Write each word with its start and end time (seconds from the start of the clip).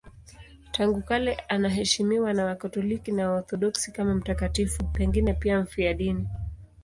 Tangu 0.71 1.01
kale 1.01 1.35
anaheshimiwa 1.49 2.33
na 2.33 2.45
Wakatoliki 2.45 3.11
na 3.11 3.29
Waorthodoksi 3.31 3.91
kama 3.91 4.15
mtakatifu, 4.15 4.83
pengine 4.83 5.33
pia 5.33 5.59
mfiadini. 5.61 6.27